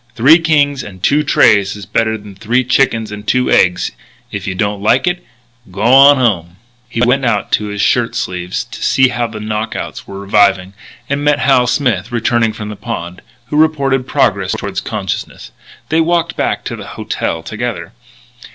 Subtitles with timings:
[0.15, 3.91] Three kings and two trays is better than three chickens and two eggs.
[4.31, 5.23] If you don't like it,
[5.69, 6.55] g'wan home."
[6.89, 10.73] He went out in his shirt sleeves to see how the knock outs were reviving,
[11.07, 15.51] and met Hal Smith returning from the pond, who reported progress toward consciousness.
[15.89, 17.91] They walked back to the "hotel" together.